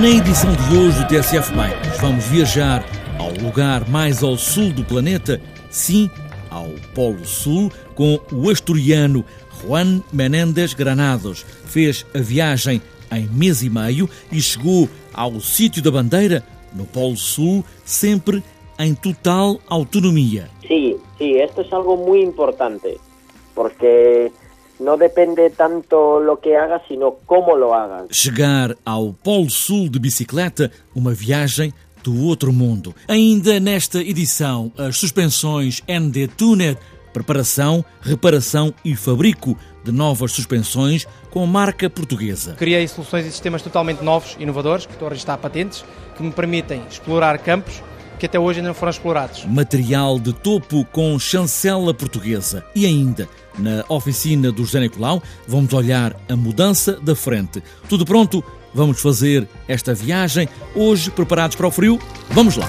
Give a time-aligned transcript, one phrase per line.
[0.00, 2.82] Na edição de hoje do TSF Bikes, vamos viajar
[3.18, 5.38] ao lugar mais ao sul do planeta,
[5.68, 6.08] sim,
[6.48, 9.22] ao Polo Sul, com o asturiano
[9.60, 11.42] Juan Menéndez Granados.
[11.42, 12.80] Fez a viagem
[13.12, 16.42] em mês e meio e chegou ao sítio da bandeira,
[16.72, 18.42] no Polo Sul, sempre
[18.78, 20.48] em total autonomia.
[20.66, 22.98] Sim, sim, isto é algo muito importante,
[23.54, 24.32] porque
[24.80, 28.06] não depende tanto lo que hagas, sino como lo hagas.
[28.10, 31.72] Chegar ao Polo Sul de bicicleta, uma viagem
[32.02, 32.94] do outro mundo.
[33.06, 36.78] Ainda nesta edição, as suspensões ND Tuner,
[37.12, 42.54] preparação, reparação e fabrico de novas suspensões com marca portuguesa.
[42.54, 45.84] Criei soluções e sistemas totalmente novos, inovadores, que estou a registrar patentes,
[46.16, 47.82] que me permitem explorar campos
[48.20, 49.46] que até hoje ainda não foram explorados.
[49.46, 52.62] Material de topo com chancela portuguesa.
[52.74, 53.26] E ainda,
[53.60, 57.62] na oficina do José Nicolau, vamos olhar a mudança da frente.
[57.88, 58.42] Tudo pronto?
[58.72, 60.48] Vamos fazer esta viagem.
[60.74, 61.98] Hoje, preparados para o frio?
[62.30, 62.68] Vamos lá!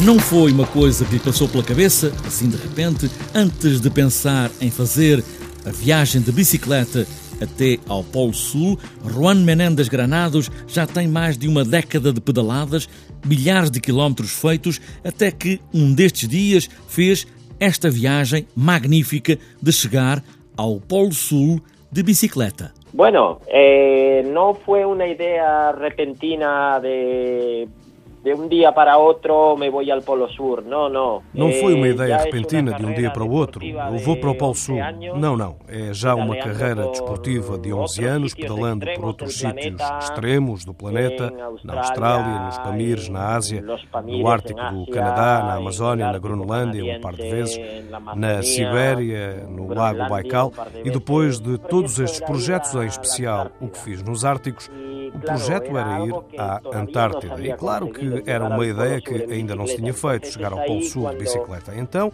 [0.00, 4.50] Não foi uma coisa que lhe passou pela cabeça, assim de repente, antes de pensar
[4.60, 5.22] em fazer
[5.66, 7.06] a viagem de bicicleta
[7.40, 12.88] até ao Polo Sul, Juan Menéndez Granados já tem mais de uma década de pedaladas,
[13.24, 17.26] milhares de quilómetros feitos, até que um destes dias fez
[17.60, 20.22] esta viagem magnífica de chegar
[20.56, 22.72] ao Polo Sul de bicicleta.
[22.92, 27.68] Bueno, eh, no fue una idea repentina de
[28.22, 30.62] de um dia para outro me vou ao Polo Sur.
[30.62, 31.22] Não, não.
[31.32, 33.64] Não foi uma ideia repentina de um dia para o outro.
[33.64, 34.78] Eu vou para o Polo Sul.
[35.16, 35.56] Não, não.
[35.68, 41.32] É já uma carreira desportiva de 11 anos, pedalando por outros sítios extremos do planeta,
[41.64, 43.62] na Austrália, nos Pamires, na Ásia,
[44.04, 47.58] no Ártico do Canadá, na Amazónia, na Groenlândia, um par de vezes,
[48.16, 50.52] na Sibéria, no Lago Baikal,
[50.84, 54.70] e depois de todos estes projetos, em especial o que fiz nos Árticos,
[55.18, 57.40] o projeto era ir à Antártida.
[57.40, 60.82] E claro que era uma ideia que ainda não se tinha feito, chegar ao Polo
[60.82, 61.72] Sul de bicicleta.
[61.76, 62.12] Então,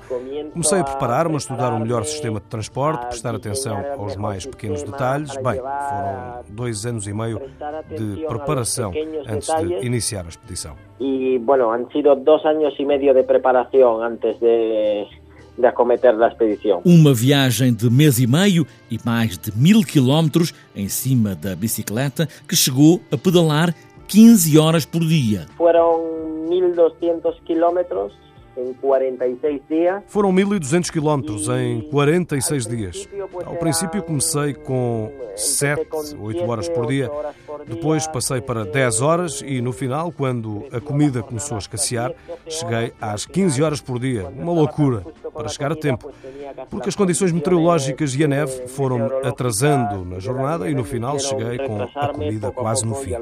[0.52, 4.82] comecei a preparar-me, a estudar o melhor sistema de transporte, prestar atenção aos mais pequenos
[4.82, 5.34] detalhes.
[5.36, 7.40] Bem, foram dois anos e meio
[7.88, 8.92] de preparação
[9.28, 10.74] antes de iniciar a expedição.
[11.00, 15.06] E, bueno, han sido dois anos e meio de preparação antes de
[15.58, 16.82] de acometer da expedição.
[16.84, 22.28] Uma viagem de mês e meio e mais de mil quilómetros em cima da bicicleta
[22.48, 23.74] que chegou a pedalar
[24.08, 25.46] 15 horas por dia.
[25.56, 28.12] Foram 1.200 quilómetros
[28.56, 30.02] em 46 dias.
[30.06, 33.08] Foram 1.200 quilómetros em 46 dias.
[33.44, 35.86] Ao princípio comecei com 7,
[36.18, 37.10] 8 horas por dia.
[37.66, 42.12] Depois passei para 10 horas e no final, quando a comida começou a escassear,
[42.48, 44.26] cheguei às 15 horas por dia.
[44.28, 46.10] Uma loucura para chegar a tempo.
[46.70, 51.58] Porque as condições meteorológicas e a neve foram atrasando na jornada e no final cheguei
[51.58, 53.14] com a comida quase no fim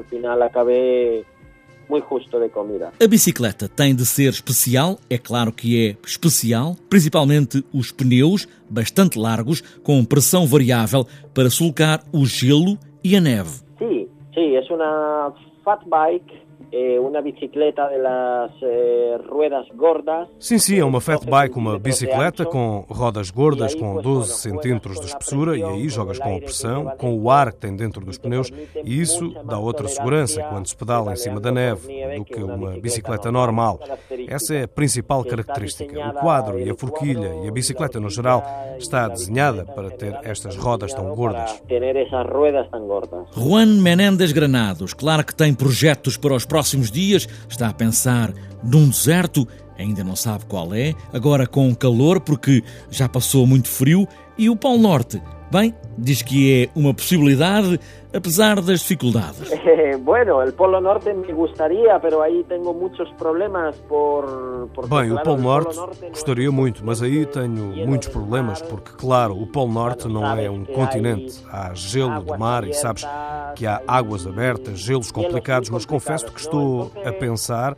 [1.89, 2.91] muito justo de comida.
[3.01, 9.17] A bicicleta tem de ser especial, é claro que é especial, principalmente os pneus, bastante
[9.17, 13.61] largos, com pressão variável para sulcar o gelo e a neve.
[13.77, 15.33] Sim, sim, é uma
[15.63, 16.42] fat bike
[16.75, 20.27] Eh, uma bicicleta de las eh, ruedas gordas.
[20.39, 25.05] Sim, sim, é uma fat bike, uma bicicleta com rodas gordas com 12 centímetros de
[25.05, 28.51] espessura e aí jogas com a pressão, com o ar que tem dentro dos pneus
[28.83, 32.71] e isso dá outra segurança quando se pedala em cima da neve do que uma
[32.71, 33.79] bicicleta normal.
[34.27, 36.09] Essa é a principal característica.
[36.09, 38.43] O quadro e a forquilha e a bicicleta no geral
[38.79, 41.61] está desenhada para ter estas rodas tão gordas.
[43.37, 48.33] Juan Menéndez Granados, claro que tem projetos para os próximos próximos dias está a pensar
[48.63, 49.45] num deserto,
[49.77, 54.07] ainda não sabe qual é, agora com calor porque já passou muito frio,
[54.37, 55.21] e o Polo Norte.
[55.53, 57.79] Bem, diz que é uma possibilidade,
[58.11, 59.51] apesar das dificuldades.
[60.01, 64.67] bueno, el Polo Norte me gustaría, pero aí tenho muitos problemas por...
[64.89, 65.79] Bem, o Polo Norte
[66.09, 70.65] gostaria muito, mas aí tenho muitos problemas, porque, claro, o Polo Norte não é um
[70.65, 71.45] continente.
[71.51, 73.05] Há gelo de mar e sabes
[73.55, 77.77] que há águas abertas, gelos complicados, mas confesso que estou a pensar,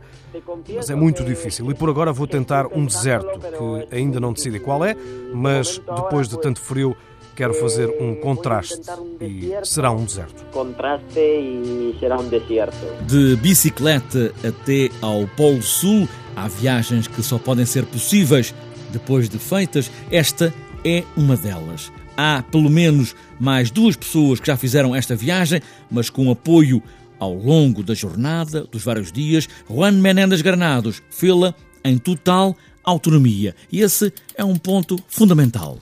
[0.74, 1.70] mas é muito difícil.
[1.70, 4.96] E por agora vou tentar um deserto, que ainda não decidi qual é,
[5.34, 6.96] mas depois de tanto frio
[7.36, 8.80] quero fazer um contraste
[9.20, 10.42] e será um deserto.
[10.46, 12.74] Contraste e será um deserto.
[13.06, 18.54] De bicicleta até ao Polo Sul, há viagens que só podem ser possíveis
[18.90, 19.90] depois de feitas.
[20.10, 20.52] Esta
[20.82, 21.92] é uma delas.
[22.16, 25.60] Há pelo menos mais duas pessoas que já fizeram esta viagem,
[25.90, 26.82] mas com apoio
[27.18, 29.46] ao longo da jornada, dos vários dias.
[29.68, 31.54] Juan Menéndez Granados fê-la
[31.84, 33.54] em total autonomia.
[33.70, 35.76] E esse é um ponto fundamental.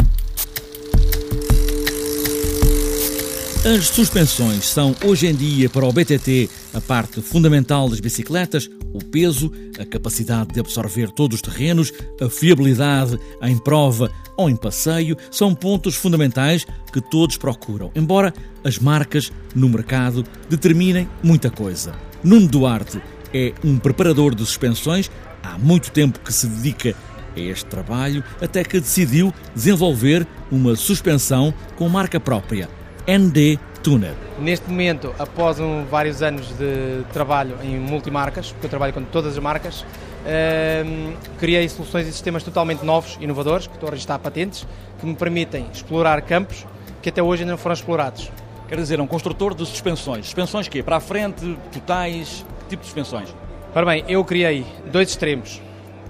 [3.64, 9.02] As suspensões são hoje em dia para o BTT a parte fundamental das bicicletas, o
[9.02, 9.50] peso,
[9.80, 11.90] a capacidade de absorver todos os terrenos,
[12.20, 18.78] a fiabilidade em prova ou em passeio são pontos fundamentais que todos procuram, embora as
[18.78, 21.94] marcas no mercado determinem muita coisa.
[22.22, 23.00] Nuno Duarte
[23.32, 25.10] é um preparador de suspensões,
[25.42, 26.94] há muito tempo que se dedica
[27.34, 32.68] a este trabalho, até que decidiu desenvolver uma suspensão com marca própria
[33.06, 34.14] ND Tuner.
[34.38, 39.34] Neste momento, após um, vários anos de trabalho em multimarcas, porque eu trabalho com todas
[39.34, 44.66] as marcas, uh, criei soluções e sistemas totalmente novos, inovadores, que estou a registrar patentes,
[44.98, 46.66] que me permitem explorar campos
[47.02, 48.30] que até hoje ainda não foram explorados.
[48.66, 50.24] Quer dizer, é um construtor de suspensões.
[50.24, 50.82] Suspensões quê?
[50.82, 52.46] Para a frente, totais?
[52.60, 53.28] Que tipo de suspensões?
[53.74, 55.60] Ora bem, eu criei dois extremos,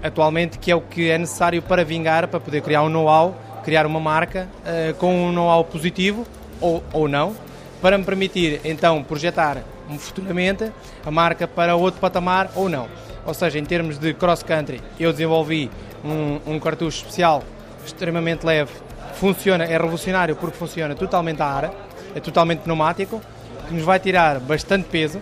[0.01, 3.85] atualmente, que é o que é necessário para vingar, para poder criar um know-how, criar
[3.85, 6.25] uma marca uh, com um know-how positivo,
[6.61, 7.35] ou, ou não,
[7.81, 9.57] para me permitir então projetar
[9.99, 10.71] futuramente
[11.05, 12.87] a marca para outro patamar ou não.
[13.25, 15.69] Ou seja, em termos de cross-country, eu desenvolvi
[16.03, 17.43] um, um, cartucho especial
[17.85, 18.71] extremamente leve,
[19.13, 21.71] funciona, é revolucionário porque funciona totalmente a ar,
[22.15, 23.21] é totalmente pneumático,
[23.67, 25.21] que nos vai tirar bastante peso, uh,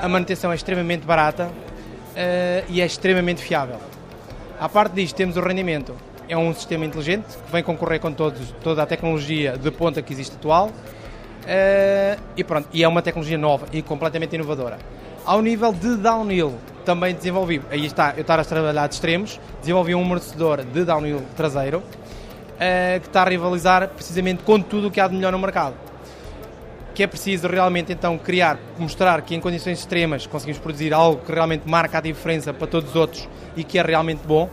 [0.00, 3.76] a manutenção é extremamente barata uh, e é extremamente fiável.
[4.60, 5.94] À parte disto, temos o rendimento
[6.32, 10.14] é um sistema inteligente que vem concorrer com todos, toda a tecnologia de ponta que
[10.14, 14.78] existe atual uh, e pronto, e é uma tecnologia nova e completamente inovadora.
[15.26, 16.54] Ao nível de downhill,
[16.86, 21.22] também desenvolvi, aí está, eu estar a trabalhar de extremos, desenvolvi um amortecedor de downhill
[21.36, 25.38] traseiro uh, que está a rivalizar precisamente com tudo o que há de melhor no
[25.38, 25.74] mercado.
[26.94, 31.30] Que é preciso realmente então criar, mostrar que em condições extremas conseguimos produzir algo que
[31.32, 34.48] realmente marca a diferença para todos os outros e que é realmente bom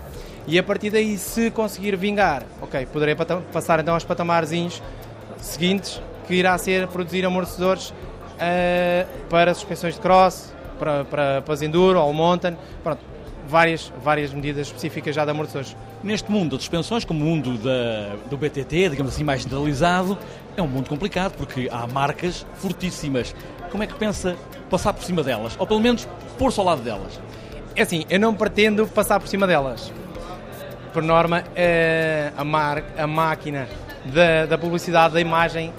[0.50, 3.16] e a partir daí, se conseguir vingar, ok, poderei
[3.54, 4.82] passar então aos patamarzinhos
[5.38, 12.02] seguintes, que irá ser produzir amortecedores uh, para suspensões de cross, para, para, para enduro
[12.02, 13.00] ou mountain, pronto,
[13.48, 15.78] várias, várias medidas específicas já de amortecedores.
[16.04, 20.18] Neste mundo de suspensões, como o mundo da, do BTT, digamos assim, mais generalizado,
[20.58, 23.36] é um mundo complicado porque há marcas fortíssimas.
[23.70, 24.36] Como é que pensa
[24.68, 25.56] passar por cima delas?
[25.60, 26.08] Ou pelo menos
[26.40, 27.22] pôr-se ao lado delas?
[27.76, 29.94] É assim, eu não pretendo passar por cima delas
[30.94, 33.68] por norma, é a, mar, a máquina
[34.06, 35.74] da, da publicidade, da imagem,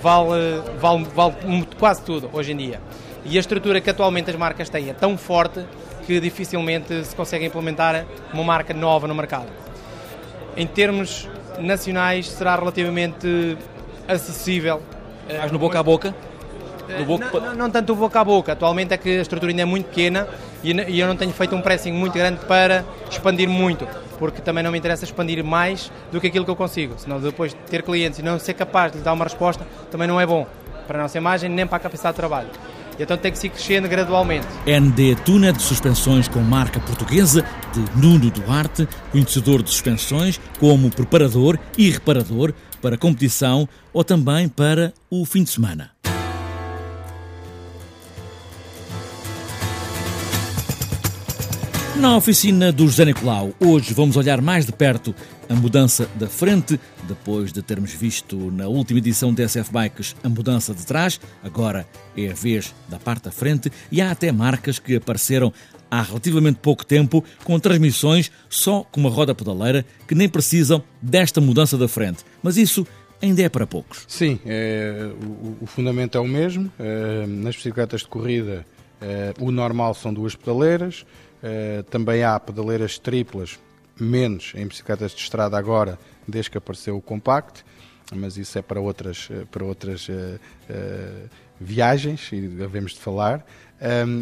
[0.00, 2.80] vale, vale, vale quase tudo hoje em dia.
[3.24, 5.64] E a estrutura que atualmente as marcas têm é tão forte
[6.06, 9.48] que dificilmente se consegue implementar uma marca nova no mercado.
[10.56, 11.28] Em termos
[11.58, 13.58] nacionais, será relativamente
[14.06, 14.80] acessível.
[15.28, 16.14] Mais no boca a boca?
[17.04, 17.30] Boca...
[17.32, 18.52] Não, não, não, tanto o boca a boca.
[18.52, 20.28] Atualmente é que a estrutura ainda é muito pequena
[20.64, 23.86] e eu não tenho feito um pressing muito grande para expandir muito
[24.18, 27.52] porque também não me interessa expandir mais do que aquilo que eu consigo, senão depois
[27.52, 30.26] de ter clientes e não ser capaz de lhe dar uma resposta também não é
[30.26, 30.46] bom
[30.86, 32.48] para a nossa imagem nem para a capacidade de trabalho.
[32.98, 34.46] Então tem que se crescendo gradualmente.
[34.66, 37.44] ND Tuna de suspensões com marca portuguesa
[37.74, 44.94] de Nuno Duarte, conhecedor de suspensões como preparador e reparador para competição ou também para
[45.10, 45.95] o fim de semana.
[52.00, 55.14] Na oficina do José Nicolau, hoje vamos olhar mais de perto
[55.48, 60.28] a mudança da frente, depois de termos visto na última edição da SF Bikes a
[60.28, 64.78] mudança de trás, agora é a vez da parte da frente e há até marcas
[64.78, 65.52] que apareceram
[65.90, 71.40] há relativamente pouco tempo com transmissões só com uma roda pedaleira que nem precisam desta
[71.40, 72.24] mudança da frente.
[72.42, 72.86] Mas isso
[73.22, 74.04] ainda é para poucos.
[74.06, 76.70] Sim, é, o, o, fundamento é o mesmo.
[76.78, 78.66] É, nas bicicletas de corrida,
[79.00, 81.06] é, o normal são duas pedaleiras.
[81.48, 83.56] Eh, também há pedaleiras triplas,
[84.00, 87.64] menos em bicicletas de estrada agora, desde que apareceu o Compact,
[88.12, 90.40] mas isso é para outras, eh, para outras uh,
[91.60, 93.46] viagens e devemos de falar.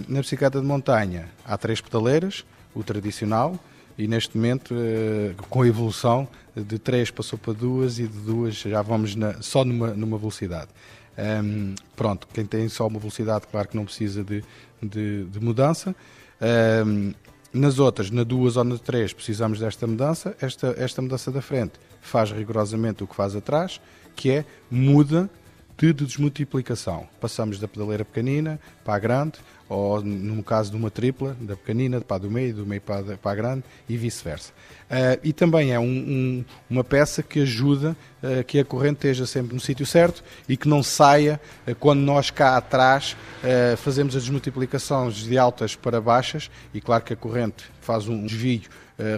[0.09, 3.59] Na bicicleta de montanha há três pedaleiras, o tradicional,
[3.97, 4.75] e neste momento,
[5.49, 9.65] com a evolução, de três passou para duas e de duas já vamos na, só
[9.65, 10.69] numa, numa velocidade.
[11.17, 14.43] Um, pronto, quem tem só uma velocidade, claro que não precisa de,
[14.83, 15.95] de, de mudança.
[16.41, 17.15] Um,
[17.53, 20.37] nas outras, na duas ou na três, precisamos desta mudança.
[20.41, 23.81] Esta, esta mudança da frente faz rigorosamente o que faz atrás,
[24.17, 25.31] que é muda
[25.77, 27.07] de desmultiplicação.
[27.21, 32.01] Passamos da pedaleira pequenina para a grande, ou no caso de uma tripla, da pequenina
[32.01, 34.53] para do meio, do meio para a, para a grande e vice-versa.
[34.85, 39.27] Uh, e também é um, um, uma peça que ajuda uh, que a corrente esteja
[39.27, 43.17] sempre no sítio certo e que não saia uh, quando nós cá atrás
[43.77, 48.63] fazemos as desmultiplicações de altas para baixas e claro que a corrente faz um desvio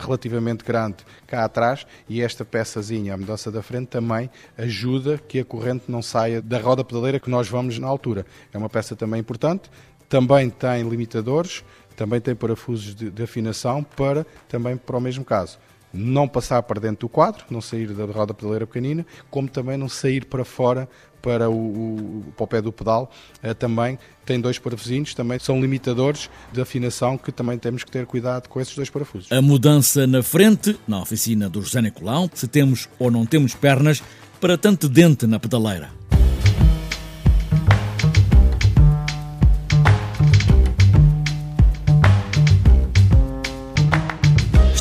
[0.01, 0.97] relativamente grande
[1.29, 6.03] cá atrás e esta peçazinha, a mudança da frente, também ajuda que a corrente não
[6.03, 8.27] saia da roda pedaleira que nós vamos na altura.
[8.53, 9.71] É uma peça também importante,
[10.09, 11.65] também tem limitadores,
[11.97, 15.59] também tem parafusos de, de, afinação para também para o mesmo caso.
[15.93, 19.89] Não passar para dentro do quadro, não sair da roda pedaleira pequenina, como também não
[19.89, 20.89] sair para fora
[21.23, 23.11] para o, o, para o pé do pedal.
[23.43, 28.05] Uh, também tem dois parafusinhos, também são limitadores de afinação que também temos que ter
[28.05, 29.33] cuidado com esses dois parafusos.
[29.33, 34.03] A mudança na frente, na oficina do José Nicolau, se temos ou não temos pernas
[34.41, 35.91] para tanto dente na pedaleira.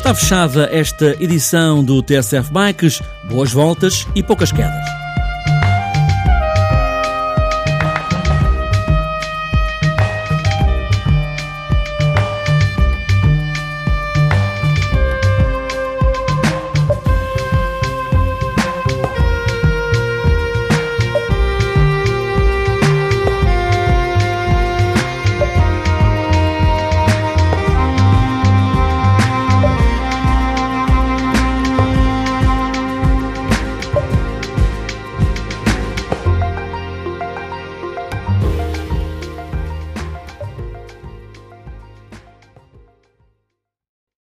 [0.06, 3.02] Está fechada esta edição do TSF Bikes.
[3.24, 5.05] Boas voltas e poucas quedas.